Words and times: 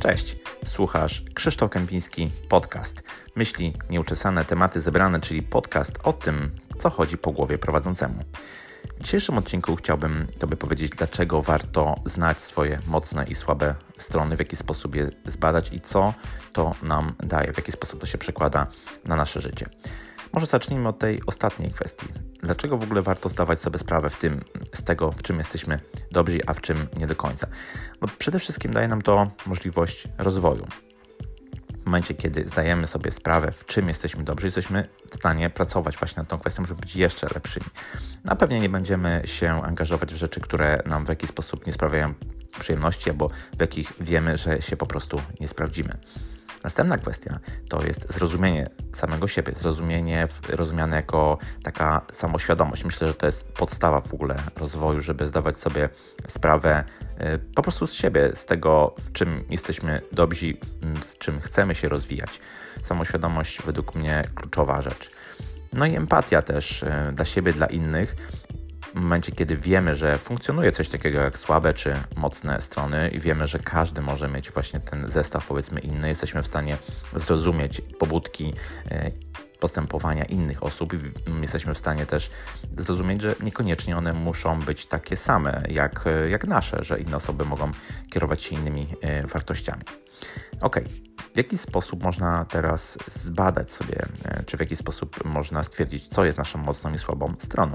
Cześć, 0.00 0.36
słuchasz 0.66 1.24
Krzysztof 1.34 1.70
Kępiński 1.70 2.30
Podcast. 2.48 3.02
Myśli 3.36 3.72
nieuczesane, 3.90 4.44
tematy 4.44 4.80
zebrane, 4.80 5.20
czyli 5.20 5.42
podcast 5.42 5.98
o 6.04 6.12
tym, 6.12 6.50
co 6.78 6.90
chodzi 6.90 7.18
po 7.18 7.32
głowie 7.32 7.58
prowadzącemu. 7.58 8.14
W 9.00 9.02
dzisiejszym 9.02 9.38
odcinku 9.38 9.76
chciałbym 9.76 10.26
Tobie 10.38 10.56
powiedzieć, 10.56 10.92
dlaczego 10.96 11.42
warto 11.42 11.94
znać 12.04 12.38
swoje 12.38 12.78
mocne 12.86 13.24
i 13.24 13.34
słabe 13.34 13.74
strony, 13.98 14.36
w 14.36 14.38
jaki 14.38 14.56
sposób 14.56 14.94
je 14.94 15.10
zbadać 15.26 15.72
i 15.72 15.80
co 15.80 16.14
to 16.52 16.74
nam 16.82 17.14
daje, 17.18 17.52
w 17.52 17.56
jaki 17.56 17.72
sposób 17.72 18.00
to 18.00 18.06
się 18.06 18.18
przekłada 18.18 18.66
na 19.04 19.16
nasze 19.16 19.40
życie. 19.40 19.66
Może 20.32 20.46
zacznijmy 20.46 20.88
od 20.88 20.98
tej 20.98 21.20
ostatniej 21.26 21.70
kwestii. 21.70 22.06
Dlaczego 22.42 22.78
w 22.78 22.82
ogóle 22.82 23.02
warto 23.02 23.28
zdawać 23.28 23.60
sobie 23.60 23.78
sprawę 23.78 24.10
w 24.10 24.18
tym, 24.18 24.40
z 24.74 24.82
tego, 24.82 25.12
w 25.12 25.22
czym 25.22 25.38
jesteśmy 25.38 25.80
dobrzy, 26.10 26.40
a 26.46 26.54
w 26.54 26.60
czym 26.60 26.86
nie 26.96 27.06
do 27.06 27.16
końca? 27.16 27.46
Bo 28.00 28.08
przede 28.18 28.38
wszystkim 28.38 28.72
daje 28.72 28.88
nam 28.88 29.02
to 29.02 29.30
możliwość 29.46 30.08
rozwoju. 30.18 30.66
W 31.82 31.86
momencie, 31.86 32.14
kiedy 32.14 32.48
zdajemy 32.48 32.86
sobie 32.86 33.10
sprawę, 33.10 33.52
w 33.52 33.66
czym 33.66 33.88
jesteśmy 33.88 34.24
dobrzy, 34.24 34.46
jesteśmy 34.46 34.88
w 35.10 35.14
stanie 35.14 35.50
pracować 35.50 35.96
właśnie 35.96 36.20
nad 36.20 36.28
tą 36.28 36.38
kwestią, 36.38 36.64
żeby 36.64 36.80
być 36.80 36.96
jeszcze 36.96 37.26
lepszymi. 37.34 37.66
Na 38.24 38.36
pewnie 38.36 38.60
nie 38.60 38.68
będziemy 38.68 39.22
się 39.24 39.62
angażować 39.62 40.14
w 40.14 40.16
rzeczy, 40.16 40.40
które 40.40 40.82
nam 40.86 41.04
w 41.04 41.08
jakiś 41.08 41.30
sposób 41.30 41.66
nie 41.66 41.72
sprawiają 41.72 42.14
przyjemności, 42.60 43.10
albo 43.10 43.30
w 43.56 43.60
jakich 43.60 43.92
wiemy, 44.00 44.36
że 44.36 44.62
się 44.62 44.76
po 44.76 44.86
prostu 44.86 45.22
nie 45.40 45.48
sprawdzimy. 45.48 45.98
Następna 46.64 46.98
kwestia 46.98 47.38
to 47.68 47.86
jest 47.86 48.12
zrozumienie 48.12 48.70
samego 48.94 49.28
siebie, 49.28 49.52
zrozumienie 49.56 50.28
rozumiane 50.48 50.96
jako 50.96 51.38
taka 51.62 52.00
samoświadomość. 52.12 52.84
Myślę, 52.84 53.08
że 53.08 53.14
to 53.14 53.26
jest 53.26 53.44
podstawa 53.44 54.00
w 54.00 54.14
ogóle 54.14 54.36
rozwoju, 54.56 55.02
żeby 55.02 55.26
zdawać 55.26 55.58
sobie 55.58 55.88
sprawę 56.26 56.84
y, 57.20 57.38
po 57.54 57.62
prostu 57.62 57.86
z 57.86 57.92
siebie, 57.92 58.30
z 58.34 58.46
tego, 58.46 58.94
w 58.98 59.12
czym 59.12 59.44
jesteśmy 59.50 60.00
dobrzy, 60.12 60.54
w 61.06 61.18
czym 61.18 61.40
chcemy 61.40 61.74
się 61.74 61.88
rozwijać. 61.88 62.40
Samoświadomość 62.82 63.62
według 63.62 63.94
mnie 63.94 64.24
kluczowa 64.34 64.82
rzecz. 64.82 65.10
No 65.72 65.86
i 65.86 65.96
empatia 65.96 66.42
też 66.42 66.82
y, 66.82 66.88
dla 67.12 67.24
siebie, 67.24 67.52
dla 67.52 67.66
innych 67.66 68.16
w 68.90 68.94
momencie, 68.94 69.32
kiedy 69.32 69.56
wiemy, 69.56 69.96
że 69.96 70.18
funkcjonuje 70.18 70.72
coś 70.72 70.88
takiego 70.88 71.20
jak 71.20 71.38
słabe 71.38 71.74
czy 71.74 71.96
mocne 72.16 72.60
strony 72.60 73.08
i 73.08 73.20
wiemy, 73.20 73.46
że 73.46 73.58
każdy 73.58 74.00
może 74.00 74.28
mieć 74.28 74.50
właśnie 74.50 74.80
ten 74.80 75.10
zestaw 75.10 75.46
powiedzmy 75.46 75.80
inny, 75.80 76.08
jesteśmy 76.08 76.42
w 76.42 76.46
stanie 76.46 76.76
zrozumieć 77.14 77.80
pobudki 77.98 78.54
e, 78.90 79.10
postępowania 79.60 80.24
innych 80.24 80.62
osób 80.62 80.94
i 80.94 80.98
jesteśmy 81.40 81.74
w 81.74 81.78
stanie 81.78 82.06
też 82.06 82.30
zrozumieć, 82.78 83.22
że 83.22 83.34
niekoniecznie 83.42 83.96
one 83.96 84.12
muszą 84.12 84.58
być 84.60 84.86
takie 84.86 85.16
same 85.16 85.62
jak, 85.68 86.06
e, 86.06 86.30
jak 86.30 86.46
nasze, 86.46 86.84
że 86.84 87.00
inne 87.00 87.16
osoby 87.16 87.44
mogą 87.44 87.70
kierować 88.10 88.42
się 88.42 88.54
innymi 88.54 88.94
e, 89.00 89.26
wartościami. 89.26 89.82
Ok, 90.60 90.80
w 91.34 91.36
jaki 91.36 91.58
sposób 91.58 92.02
można 92.02 92.44
teraz 92.44 92.98
zbadać 93.06 93.72
sobie, 93.72 93.96
czy 94.46 94.56
w 94.56 94.60
jaki 94.60 94.76
sposób 94.76 95.24
można 95.24 95.62
stwierdzić, 95.62 96.08
co 96.08 96.24
jest 96.24 96.38
naszą 96.38 96.58
mocną 96.58 96.94
i 96.94 96.98
słabą 96.98 97.34
stroną? 97.38 97.74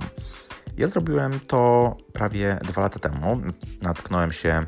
Ja 0.78 0.88
zrobiłem 0.88 1.40
to 1.40 1.96
prawie 2.14 2.60
dwa 2.64 2.82
lata 2.82 3.00
temu. 3.00 3.42
Natknąłem 3.82 4.32
się 4.32 4.66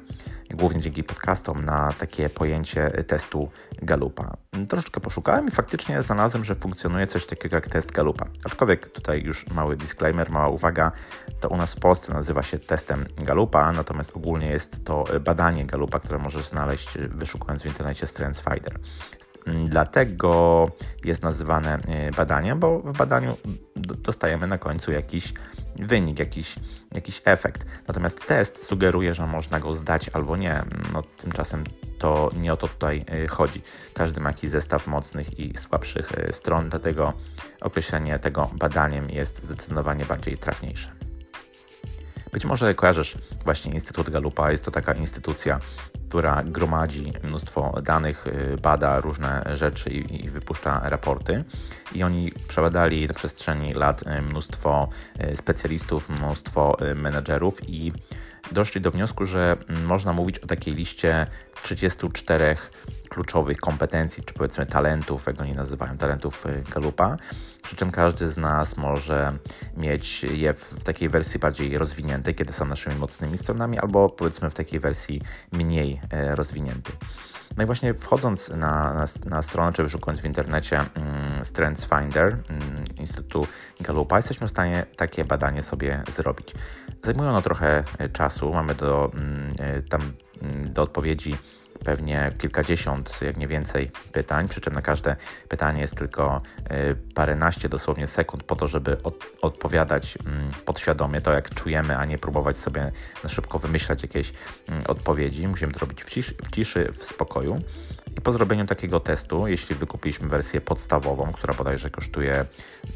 głównie 0.54 0.82
dzięki 0.82 1.04
podcastom 1.04 1.66
na 1.66 1.94
takie 2.00 2.30
pojęcie 2.30 2.90
testu 3.08 3.50
Galupa. 3.82 4.38
Troszeczkę 4.70 5.02
poszukałem 5.02 5.48
i 5.48 5.52
faktycznie 5.52 6.02
znalazłem, 6.02 6.46
że 6.46 6.56
funkcjonuje 6.56 7.08
coś 7.08 7.26
takiego 7.26 7.56
jak 7.56 7.68
test 7.68 7.92
Galupa. 7.92 8.26
Aczkolwiek 8.44 8.90
tutaj 8.90 9.22
już 9.22 9.48
mały 9.48 9.78
disclaimer, 9.78 10.30
mała 10.30 10.50
uwaga, 10.50 10.92
to 11.40 11.50
u 11.50 11.58
nas 11.58 11.76
w 11.76 11.80
Polsce 11.80 12.14
nazywa 12.14 12.44
się 12.44 12.60
testem 12.60 13.06
Galupa, 13.18 13.72
natomiast 13.72 14.16
ogólnie 14.16 14.48
jest 14.48 14.86
to 14.86 15.04
badanie 15.26 15.66
Galupa, 15.66 16.00
które 16.00 16.20
możesz 16.20 16.48
znaleźć 16.48 16.98
wyszukując 16.98 17.64
w 17.64 17.66
internecie 17.66 18.08
StrengthsFinder. 18.08 18.80
Dlatego 19.66 20.72
jest 21.06 21.24
nazywane 21.24 21.80
e, 21.88 22.12
badaniem, 22.12 22.60
bo 22.60 22.80
w 22.80 22.98
badaniu 22.98 23.38
dostajemy 23.76 24.48
na 24.48 24.58
końcu 24.58 24.92
jakiś 24.92 25.34
wynik, 25.76 26.20
jakiś, 26.20 26.56
jakiś 26.92 27.22
efekt. 27.26 27.66
Natomiast 27.88 28.28
test 28.28 28.66
sugeruje, 28.66 29.14
że 29.14 29.28
można 29.28 29.60
go 29.60 29.74
zdać 29.74 30.10
albo 30.14 30.38
nie. 30.38 30.64
No, 30.94 31.04
tymczasem 31.18 31.64
to 32.00 32.32
nie 32.36 32.54
o 32.54 32.58
to 32.58 32.68
tutaj 32.68 33.06
y, 33.24 33.28
chodzi. 33.28 33.62
Każdy 33.94 34.22
ma 34.22 34.30
jakiś 34.30 34.50
zestaw 34.50 34.88
mocnych 34.88 35.40
i 35.40 35.58
słabszych 35.58 36.12
y, 36.12 36.34
stron, 36.34 36.70
dlatego 36.70 37.14
określenie 37.62 38.20
tego 38.20 38.50
badaniem 38.54 39.10
jest 39.10 39.44
zdecydowanie 39.44 40.06
bardziej 40.06 40.38
trafniejsze. 40.38 40.97
Być 42.34 42.46
może 42.46 42.76
kojarzysz 42.76 43.18
właśnie 43.44 43.74
Instytut 43.74 44.10
Galupa. 44.10 44.52
Jest 44.52 44.66
to 44.66 44.72
taka 44.72 44.94
instytucja, 44.94 45.60
która 46.10 46.44
gromadzi 46.44 47.14
mnóstwo 47.24 47.82
danych, 47.84 48.28
y, 48.28 48.58
bada 48.62 49.00
różne 49.00 49.44
rzeczy 49.54 49.90
i, 49.90 50.26
i, 50.26 50.30
wypuszcza 50.30 50.82
raporty. 50.84 51.44
I 51.96 52.04
oni 52.04 52.32
przebadali 52.48 53.08
na 53.08 53.14
przestrzeni 53.14 53.74
lat 53.74 54.02
y, 54.02 54.22
mnóstwo 54.22 54.90
y, 55.32 55.38
specjalistów, 55.38 56.10
mnóstwo 56.10 56.78
menedżerów 56.96 57.70
i 57.70 57.94
doszli 58.52 58.82
do 58.82 58.92
wniosku, 58.92 59.26
że 59.26 59.58
można 59.86 60.14
mówić 60.14 60.40
o 60.40 60.48
takiej 60.48 60.76
liście 60.76 61.28
34 61.64 62.56
kluczowych 63.10 63.58
kompetencji, 63.58 64.24
czy 64.24 64.34
powiedzmy 64.34 64.66
talentów, 64.66 65.28
jak 65.28 65.42
oni 65.42 65.54
nazywają, 65.54 65.98
talentów 65.98 66.46
Galupa, 66.74 67.18
przy 67.64 67.76
czym 67.76 67.92
każdy 67.92 68.30
z 68.30 68.38
nas 68.38 68.78
może 68.78 69.38
mieć 69.78 70.24
je 70.24 70.54
w 70.54 70.84
takiej 70.84 71.10
wersji 71.10 71.40
bardziej 71.40 71.78
rozwiniętej, 71.78 72.36
kiedy 72.36 72.54
są 72.54 72.66
naszymi 72.66 72.96
mocnymi 72.96 73.38
stronami, 73.38 73.80
albo 73.80 74.10
powiedzmy 74.10 74.50
w 74.50 74.54
takiej 74.54 74.80
wersji 74.80 75.22
mniej 75.52 76.02
e, 76.12 76.36
rozwiniętej. 76.36 76.96
No 77.58 77.64
i 77.64 77.66
właśnie 77.66 77.94
wchodząc 77.94 78.50
na, 78.50 78.94
na, 78.94 79.06
na 79.26 79.42
stronę, 79.42 79.74
czy 79.74 79.84
wyszukując 79.84 80.22
w 80.22 80.26
internecie 80.26 80.78
um, 80.78 81.46
Strengths 81.46 81.90
Finder 81.90 82.38
um, 82.50 82.84
Instytutu 83.00 83.48
Galupa, 83.80 84.16
jesteśmy 84.16 84.48
w 84.48 84.52
stanie 84.52 84.86
takie 84.96 85.26
badanie 85.26 85.64
sobie 85.64 86.04
zrobić. 86.16 86.54
Zajmuje 87.04 87.30
ono 87.30 87.42
trochę 87.42 87.84
e, 87.98 88.10
czasu, 88.10 88.54
mamy 88.54 88.76
do, 88.76 89.12
um, 89.14 89.54
tam 89.90 90.02
do 90.66 90.82
odpowiedzi 90.82 91.36
pewnie 91.84 92.32
kilkadziesiąt, 92.38 93.22
jak 93.22 93.38
nie 93.38 93.48
więcej 93.48 93.92
pytań, 94.12 94.48
przy 94.48 94.62
czym 94.62 94.74
na 94.74 94.82
każde 94.82 95.16
pytanie 95.50 95.82
jest 95.82 95.96
tylko 95.96 96.42
y, 96.72 96.96
paręnaście 97.14 97.70
dosłownie 97.70 98.08
sekund 98.08 98.44
po 98.44 98.56
to, 98.56 98.68
żeby 98.68 99.04
od, 99.04 99.26
odpowiadać 99.42 100.18
mm, 100.26 100.52
podświadomie 100.66 101.22
to, 101.22 101.34
jak 101.34 101.56
czujemy, 101.56 101.98
a 101.98 102.06
nie 102.06 102.18
próbować 102.18 102.58
sobie 102.58 102.92
na 103.24 103.30
szybko 103.30 103.60
wymyślać 103.60 104.04
jakieś 104.04 104.34
mm, 104.70 104.84
odpowiedzi. 104.88 105.48
Musimy 105.48 105.74
to 105.74 105.80
robić 105.80 106.04
w 106.04 106.10
ciszy, 106.10 106.36
w, 106.46 106.52
ciszy, 106.52 106.92
w 106.94 107.04
spokoju. 107.04 107.62
I 108.18 108.22
po 108.22 108.32
zrobieniu 108.32 108.66
takiego 108.66 109.00
testu, 109.00 109.48
jeśli 109.48 109.76
wykupiliśmy 109.76 110.28
wersję 110.28 110.62
podstawową, 110.62 111.32
która 111.32 111.54
bodajże 111.54 111.90
kosztuje 111.90 112.46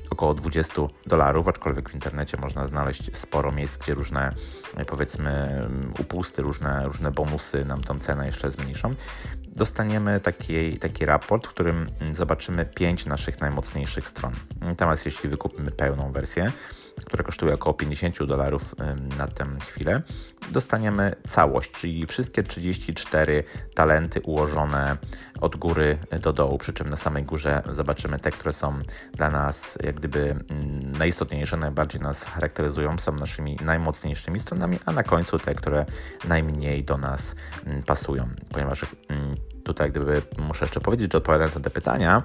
około 0.09 0.33
20 0.33 0.81
dolarów, 1.05 1.47
aczkolwiek 1.47 1.89
w 1.89 1.93
internecie 1.93 2.37
można 2.37 2.67
znaleźć 2.67 3.17
sporo 3.17 3.51
miejsc, 3.51 3.77
gdzie 3.77 3.93
różne, 3.93 4.35
powiedzmy, 4.87 5.61
upusty, 5.99 6.41
różne, 6.41 6.85
różne 6.85 7.11
bonusy 7.11 7.65
nam 7.65 7.83
tą 7.83 7.99
cenę 7.99 8.25
jeszcze 8.25 8.51
zmniejszą, 8.51 8.95
dostaniemy 9.47 10.19
taki, 10.19 10.77
taki 10.77 11.05
raport, 11.05 11.47
w 11.47 11.49
którym 11.49 11.87
zobaczymy 12.11 12.65
pięć 12.65 13.05
naszych 13.05 13.41
najmocniejszych 13.41 14.07
stron. 14.07 14.33
Natomiast 14.61 15.05
jeśli 15.05 15.29
wykupimy 15.29 15.71
pełną 15.71 16.11
wersję, 16.11 16.51
które 17.05 17.23
kosztuje 17.23 17.53
około 17.53 17.73
50 17.73 18.23
dolarów 18.23 18.75
na 19.17 19.27
tę 19.27 19.45
chwilę, 19.59 20.01
dostaniemy 20.51 21.15
całość, 21.27 21.71
czyli 21.71 22.05
wszystkie 22.05 22.43
34 22.43 23.43
talenty 23.73 24.21
ułożone 24.21 24.97
od 25.41 25.55
góry 25.55 25.97
do 26.21 26.33
dołu, 26.33 26.57
przy 26.57 26.73
czym 26.73 26.89
na 26.89 26.97
samej 26.97 27.23
górze 27.23 27.63
zobaczymy 27.69 28.19
te, 28.19 28.31
które 28.31 28.53
są 28.53 28.79
dla 29.13 29.29
nas 29.29 29.77
jak 29.83 29.95
gdyby 29.95 30.35
najistotniejsze, 30.99 31.57
najbardziej 31.57 32.01
nas 32.01 32.23
charakteryzują, 32.23 32.97
są 32.97 33.11
naszymi 33.11 33.57
najmocniejszymi 33.65 34.39
stronami, 34.39 34.79
a 34.85 34.91
na 34.91 35.03
końcu 35.03 35.39
te, 35.39 35.55
które 35.55 35.85
najmniej 36.27 36.83
do 36.83 36.97
nas 36.97 37.35
pasują, 37.85 38.29
ponieważ 38.51 38.85
tutaj 39.63 39.91
gdyby 39.91 40.21
muszę 40.37 40.65
jeszcze 40.65 40.79
powiedzieć, 40.79 41.11
że 41.11 41.17
odpowiadając 41.17 41.55
na 41.55 41.61
te 41.61 41.69
pytania, 41.69 42.23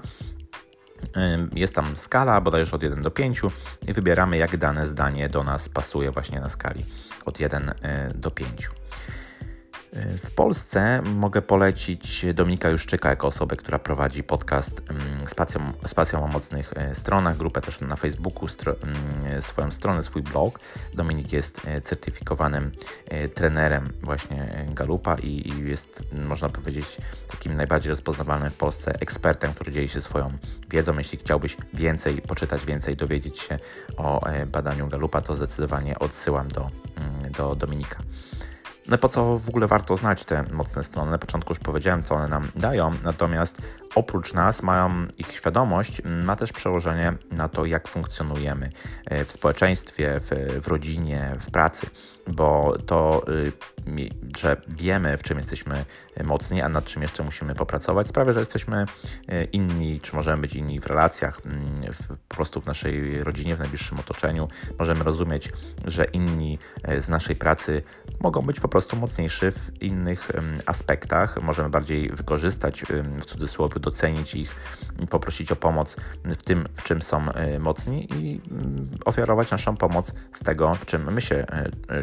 jest 1.55 1.75
tam 1.75 1.97
skala 1.97 2.41
bodajże 2.41 2.77
od 2.77 2.83
1 2.83 3.03
do 3.03 3.11
5 3.11 3.41
i 3.89 3.93
wybieramy 3.93 4.37
jak 4.37 4.57
dane 4.57 4.87
zdanie 4.87 5.29
do 5.29 5.45
nas 5.45 5.69
pasuje 5.69 6.11
właśnie 6.11 6.41
na 6.41 6.49
skali 6.49 6.85
od 7.25 7.41
1 7.41 7.75
e, 7.83 8.11
do 8.15 8.31
5. 8.31 8.71
W 9.93 10.35
Polsce 10.35 11.03
mogę 11.03 11.43
polecić 11.43 12.27
Dominika 12.35 12.71
Juszczyka 12.71 13.11
jako 13.11 13.27
osobę, 13.27 13.57
która 13.57 13.79
prowadzi 13.79 14.23
podcast 14.23 14.83
mm, 14.91 15.27
z 15.87 15.95
pasją 15.95 16.25
o 16.25 16.27
mocnych 16.27 16.73
e, 16.77 16.95
stronach, 16.95 17.37
grupę 17.37 17.61
też 17.61 17.81
na 17.81 17.97
Facebooku, 17.97 18.49
stro, 18.49 18.75
mm, 18.83 19.43
swoją 19.43 19.71
stronę, 19.71 20.03
swój 20.03 20.23
blog. 20.23 20.61
Dominik 20.95 21.33
jest 21.33 21.61
e, 21.65 21.81
certyfikowanym 21.81 22.73
e, 23.09 23.29
trenerem 23.29 23.93
właśnie 24.03 24.67
Galupa 24.75 25.17
i, 25.23 25.49
i 25.49 25.69
jest, 25.69 26.03
można 26.13 26.49
powiedzieć, 26.49 26.97
takim 27.29 27.55
najbardziej 27.55 27.91
rozpoznawalnym 27.91 28.51
w 28.51 28.57
Polsce 28.57 29.01
ekspertem, 29.01 29.55
który 29.55 29.73
dzieli 29.73 29.89
się 29.89 30.01
swoją 30.01 30.33
wiedzą. 30.71 30.99
Jeśli 30.99 31.19
chciałbyś 31.19 31.57
więcej, 31.75 32.23
poczytać 32.23 32.67
więcej, 32.67 32.97
dowiedzieć 32.97 33.39
się 33.39 33.59
o 33.97 34.27
badaniu 34.47 34.89
Galupa, 34.89 35.21
to 35.21 35.35
zdecydowanie 35.35 35.99
odsyłam 35.99 36.49
do, 36.49 36.71
mm, 36.97 37.33
do 37.33 37.55
Dominika. 37.55 37.97
No 38.89 38.99
po 38.99 39.09
co 39.09 39.39
w 39.39 39.49
ogóle 39.49 39.67
warto 39.67 39.97
znać 39.97 40.25
te 40.25 40.43
mocne 40.43 40.85
strony? 40.85 41.11
Na 41.11 41.19
początku 41.19 41.51
już 41.51 41.59
powiedziałem, 41.59 42.03
co 42.03 42.15
one 42.15 42.29
nam 42.29 42.49
dają, 42.57 42.93
natomiast 43.05 43.63
oprócz 43.97 44.33
nas 44.33 44.63
mają 44.63 45.07
ich 45.19 45.33
świadomość, 45.33 46.03
ma 46.05 46.37
też 46.37 46.53
przełożenie 46.53 47.13
na 47.31 47.49
to, 47.49 47.65
jak 47.65 47.89
funkcjonujemy 47.89 48.71
e, 49.05 49.25
w 49.25 49.33
społeczeństwie, 49.33 50.21
w, 50.21 50.61
w 50.63 50.69
rodzinie, 50.69 51.37
w 51.41 51.51
pracy 51.51 51.87
bo 52.27 52.77
to, 52.87 53.25
y, 53.29 53.53
że 54.39 54.57
wiemy, 54.69 55.19
w 55.19 55.23
czym 55.23 55.39
jesteśmy 55.39 55.85
mocni, 56.25 56.63
a 56.63 56.69
nad 56.69 56.85
czym 56.85 57.03
jeszcze 57.03 57.23
musimy 57.23 57.55
popracować, 57.55 58.07
sprawia, 58.07 58.33
że 58.33 58.41
jesteśmy 58.41 58.85
y, 59.33 59.45
inni, 59.45 60.01
czy 60.01 60.17
możemy 60.17 60.43
być 60.43 60.55
inni 60.55 60.81
w 60.81 60.87
relacjach, 60.87 61.41
mm, 61.47 61.93
w, 61.93 62.07
po 62.29 62.35
prostu 62.35 62.61
w 62.61 62.67
naszej 62.67 63.25
rodzinie, 63.25 63.57
w 63.57 63.59
najbliższym 63.59 64.01
otoczeniu. 64.01 64.49
Możemy 64.79 65.05
rozumieć, 65.05 65.53
że 65.85 66.05
inni 66.05 66.59
y, 66.91 67.01
z 67.01 67.09
naszej 67.09 67.37
pracy 67.37 67.83
mogą 68.21 68.43
być 68.43 68.61
po 68.61 68.69
prostu 68.69 68.97
mocniejsi 68.97 69.51
w 69.51 69.83
innych 69.83 70.33
aspektach. 70.67 71.43
Możemy 71.43 71.71
bardziej 71.71 72.09
wykorzystać, 72.09 72.85
w 73.21 73.25
cudzysłowie, 73.25 73.81
docenić 73.87 74.35
ich, 74.35 74.57
poprosić 75.11 75.53
o 75.53 75.57
pomoc 75.57 75.97
w 76.25 76.43
tym, 76.43 76.69
w 76.75 76.83
czym 76.83 77.03
są 77.03 77.27
mocni 77.59 78.09
i 78.13 78.41
mm, 78.51 78.89
ofiarować 79.05 79.51
naszą 79.51 79.77
pomoc 79.77 80.13
z 80.33 80.39
tego, 80.39 80.75
w 80.75 80.87
czym 80.87 81.13
my 81.13 81.21
się 81.21 81.47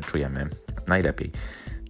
czujemy 0.08 0.24
czujemy 0.24 0.50
najlepiej. 0.88 1.32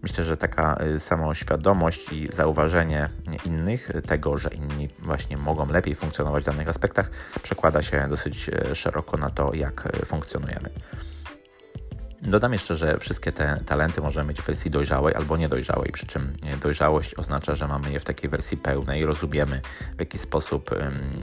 Myślę, 0.04 0.24
że 0.24 0.38
taka 0.38 0.78
samoświadomość 0.98 2.14
i 2.14 2.30
zauważenie 2.32 3.10
innych, 3.46 3.92
tego, 4.08 4.38
że 4.38 4.50
inni 4.50 4.90
właśnie 5.00 5.38
mogą 5.38 5.68
lepiej 5.68 5.96
funkcjonować 5.96 6.44
w 6.44 6.48
danych 6.48 6.70
aspektach, 6.70 7.10
przekłada 7.44 7.82
się 7.82 8.08
dosyć 8.10 8.50
szeroko 8.74 9.18
na 9.18 9.30
to, 9.30 9.54
jak 9.54 10.06
funkcjonujemy. 10.06 10.70
Dodam 12.26 12.54
jeszcze, 12.54 12.76
że 12.76 12.98
wszystkie 13.00 13.32
te 13.32 13.60
talenty 13.66 14.02
możemy 14.02 14.30
mieć 14.30 14.42
w 14.42 14.46
wersji 14.46 14.72
dojrzałej 14.72 15.16
albo 15.16 15.38
niedojrzałej, 15.38 15.92
przy 15.92 16.08
czym 16.08 16.34
dojrzałość 16.62 17.16
oznacza, 17.16 17.56
że 17.56 17.68
mamy 17.68 17.92
je 17.92 18.00
w 18.00 18.04
takiej 18.04 18.30
wersji 18.30 18.58
pełnej, 18.58 19.06
rozumiemy 19.06 19.62
w 19.98 20.00
jaki 20.00 20.18
sposób 20.18 20.70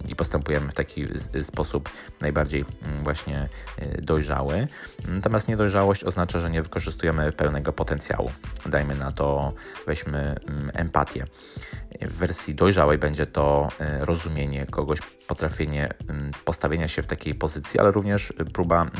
i 0.09 0.17
postępujemy 0.17 0.71
w 0.71 0.75
taki 0.75 1.07
sposób 1.43 1.89
najbardziej 2.21 2.65
właśnie 3.03 3.49
y, 3.83 4.03
dojrzały. 4.03 4.67
Natomiast 5.09 5.49
niedojrzałość 5.49 6.05
oznacza, 6.05 6.41
że 6.41 6.51
nie 6.51 6.63
wykorzystujemy 6.63 7.33
pełnego 7.33 7.73
potencjału. 7.73 8.31
Dajmy 8.67 8.95
na 8.95 9.13
to, 9.13 9.53
weźmy 9.87 10.37
empatię. 10.75 11.25
W 12.01 12.13
wersji 12.13 12.55
dojrzałej 12.55 12.99
będzie 12.99 13.27
to 13.27 13.69
y, 14.01 14.05
rozumienie 14.05 14.67
kogoś, 14.67 14.99
potrafienie 15.29 15.89
postawienia 16.45 16.89
się 16.89 17.03
w 17.03 17.07
takiej 17.07 17.35
pozycji, 17.35 17.81
ale 17.81 17.91
również 17.91 18.33
próba 18.53 18.91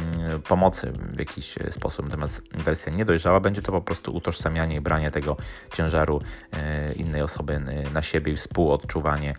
pomocy 0.49 0.93
w 0.93 1.19
jakiś 1.19 1.55
sposób 1.71 1.90
sposób. 1.91 2.07
Natomiast 2.07 2.43
wersja 2.55 2.93
niedojrzała 2.93 3.41
będzie 3.41 3.63
to 3.63 3.73
po 3.73 3.81
prostu 3.81 4.17
utożsamianie 4.17 4.77
i 4.77 4.81
branie 4.81 5.11
tego 5.11 5.37
ciężaru 5.73 6.21
e, 6.53 6.93
innej 6.93 7.23
osoby 7.23 7.55
e, 7.55 7.91
na 7.91 8.03
siebie 8.03 8.33
i 8.33 8.37
współodczuwanie. 8.37 9.35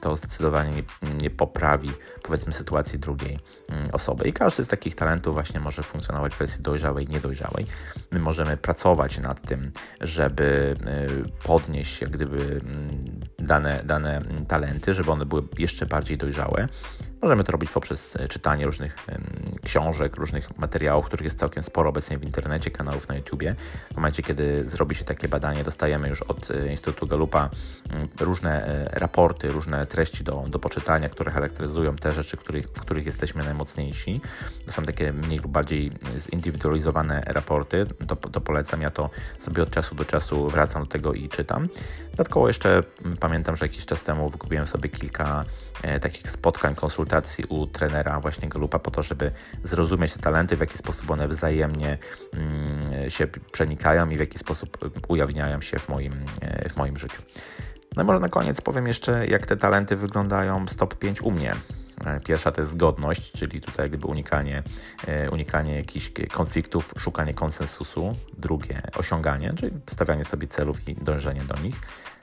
To 0.00 0.16
zdecydowanie 0.16 0.70
nie, 0.70 1.14
nie 1.22 1.30
poprawi, 1.30 1.90
powiedzmy, 2.22 2.52
sytuacji 2.52 2.98
drugiej 2.98 3.38
mm, 3.68 3.88
osoby. 3.92 4.28
I 4.28 4.32
każdy 4.32 4.64
z 4.64 4.68
takich 4.68 4.94
talentów 4.94 5.34
właśnie 5.34 5.60
może 5.60 5.82
funkcjonować 5.82 6.34
w 6.34 6.38
wersji 6.38 6.62
dojrzałej 6.62 7.08
niedojrzałej. 7.08 7.66
My 8.10 8.18
możemy 8.18 8.56
pracować 8.56 9.18
nad 9.18 9.40
tym, 9.40 9.72
żeby 10.00 10.76
e, 10.86 11.06
podnieść 11.44 12.00
jak 12.00 12.10
gdyby 12.10 12.36
mm, 12.36 13.00
dane, 13.38 13.82
dane 13.84 14.20
talenty, 14.48 14.94
żeby 14.94 15.10
one 15.10 15.26
były 15.26 15.42
jeszcze 15.58 15.86
bardziej 15.86 16.18
dojrzałe. 16.18 16.68
Możemy 17.22 17.44
to 17.44 17.52
robić 17.52 17.70
poprzez 17.70 18.18
czytanie 18.28 18.66
różnych 18.66 18.96
książek, 19.64 20.16
różnych 20.16 20.58
materiałów, 20.58 21.06
których 21.06 21.24
jest 21.24 21.38
całkiem 21.38 21.62
sporo 21.62 21.90
obecnie 21.90 22.18
w 22.18 22.24
internecie, 22.24 22.70
kanałów 22.70 23.08
na 23.08 23.16
YouTubie. 23.16 23.54
W 23.92 23.96
momencie, 23.96 24.22
kiedy 24.22 24.68
zrobi 24.68 24.94
się 24.94 25.04
takie 25.04 25.28
badanie, 25.28 25.64
dostajemy 25.64 26.08
już 26.08 26.22
od 26.22 26.50
e, 26.50 26.70
Instytutu 26.70 27.06
Galupa 27.06 27.50
różne 28.20 28.66
e, 28.66 28.98
raporty, 28.98 29.48
różne 29.48 29.86
treści 29.86 30.24
do, 30.24 30.44
do 30.48 30.58
poczytania, 30.58 31.08
które 31.08 31.30
charakteryzują 31.30 31.96
te 31.96 32.12
rzeczy, 32.12 32.36
których, 32.36 32.66
w 32.66 32.80
których 32.80 33.06
jesteśmy 33.06 33.44
najmocniejsi. 33.44 34.20
To 34.66 34.72
są 34.72 34.82
takie 34.82 35.12
mniej 35.12 35.38
lub 35.38 35.52
bardziej 35.52 35.92
zindywidualizowane 36.30 37.22
raporty. 37.26 37.86
To, 38.06 38.16
to 38.16 38.40
polecam. 38.40 38.82
Ja 38.82 38.90
to 38.90 39.10
sobie 39.38 39.62
od 39.62 39.70
czasu 39.70 39.94
do 39.94 40.04
czasu 40.04 40.48
wracam 40.48 40.82
do 40.82 40.88
tego 40.88 41.12
i 41.12 41.28
czytam. 41.28 41.68
Dodatkowo 42.10 42.48
jeszcze 42.48 42.82
pamiętam, 43.20 43.56
że 43.56 43.64
jakiś 43.64 43.86
czas 43.86 44.02
temu 44.02 44.30
wykupiłem 44.30 44.66
sobie 44.66 44.88
kilka 44.88 45.44
e, 45.82 46.00
takich 46.00 46.30
spotkań, 46.30 46.74
konsultacji 47.08 47.44
u 47.48 47.66
trenera 47.66 48.20
właśnie 48.20 48.48
Galupa 48.48 48.78
po 48.78 48.90
to, 48.90 49.02
żeby 49.02 49.30
zrozumieć 49.64 50.12
te 50.12 50.18
talenty, 50.18 50.56
w 50.56 50.60
jaki 50.60 50.78
sposób 50.78 51.10
one 51.10 51.28
wzajemnie 51.28 51.98
mm, 52.32 53.10
się 53.10 53.26
przenikają 53.52 54.10
i 54.10 54.16
w 54.16 54.20
jaki 54.20 54.38
sposób 54.38 54.78
ujawniają 55.08 55.60
się 55.60 55.78
w 55.78 55.88
moim, 55.88 56.12
e, 56.40 56.68
w 56.68 56.76
moim 56.76 56.98
życiu. 56.98 57.22
No 57.96 58.02
i 58.02 58.06
może 58.06 58.20
na 58.20 58.28
koniec 58.28 58.60
powiem 58.60 58.86
jeszcze, 58.86 59.26
jak 59.26 59.46
te 59.46 59.56
talenty 59.56 59.96
wyglądają 59.96 60.68
z 60.68 60.76
top 60.76 60.94
5 60.94 61.22
u 61.22 61.30
mnie. 61.30 61.54
E, 62.16 62.20
pierwsza 62.20 62.52
to 62.52 62.60
jest 62.60 62.72
zgodność, 62.72 63.32
czyli 63.32 63.60
tutaj 63.60 63.90
jakby 63.90 64.06
unikanie, 64.06 64.62
e, 65.06 65.30
unikanie 65.30 65.76
jakichś 65.76 66.10
konfliktów, 66.32 66.94
szukanie 66.98 67.34
konsensusu. 67.34 68.12
Drugie 68.38 68.82
osiąganie, 68.96 69.52
czyli 69.56 69.72
stawianie 69.90 70.24
sobie 70.24 70.48
celów 70.48 70.88
i 70.88 70.94
dążenie 70.94 71.40
do 71.40 71.62
nich. 71.62 71.74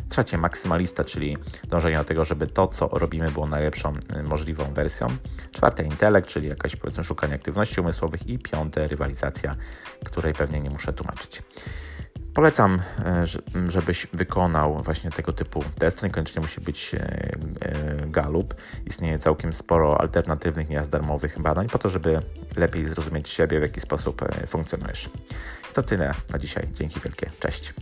Trzecie 0.09 0.37
maksymalista, 0.37 1.03
czyli 1.03 1.37
dążenie 1.63 1.97
do 1.97 2.03
tego, 2.03 2.25
żeby 2.25 2.47
to, 2.47 2.67
co 2.67 2.87
robimy, 2.87 3.31
było 3.31 3.47
najlepszą 3.47 3.93
e, 4.13 4.23
możliwą 4.23 4.73
wersją. 4.73 5.07
Czwarte 5.51 5.83
intelekt, 5.83 6.29
czyli 6.29 6.47
jakaś 6.47 6.75
powiedzmy 6.75 7.03
szukanie 7.03 7.33
aktywności 7.33 7.81
umysłowych. 7.81 8.27
I 8.27 8.39
piąte 8.39 8.87
rywalizacja, 8.87 9.55
której 10.05 10.33
pewnie 10.33 10.59
nie 10.59 10.69
muszę 10.69 10.93
tłumaczyć. 10.93 11.41
Polecam, 12.35 12.81
e, 13.05 13.25
żebyś 13.67 14.07
wykonał 14.13 14.83
właśnie 14.83 15.11
tego 15.11 15.33
typu 15.33 15.63
test. 15.79 16.03
Niekoniecznie 16.03 16.41
musi 16.41 16.61
być 16.61 16.95
e, 16.95 16.99
e, 16.99 18.07
Galup. 18.07 18.55
Istnieje 18.85 19.19
całkiem 19.19 19.53
sporo 19.53 20.01
alternatywnych, 20.01 20.69
nieraz 20.69 20.89
darmowych 20.89 21.41
badań 21.41 21.69
po 21.69 21.79
to, 21.79 21.89
żeby 21.89 22.19
lepiej 22.55 22.85
zrozumieć 22.85 23.29
siebie, 23.29 23.59
w 23.59 23.61
jaki 23.61 23.81
sposób 23.81 24.21
funkcjonujesz. 24.47 25.09
To 25.73 25.83
tyle 25.83 26.13
na 26.33 26.39
dzisiaj. 26.39 26.67
Dzięki 26.73 26.99
wielkie. 26.99 27.29
Cześć. 27.39 27.73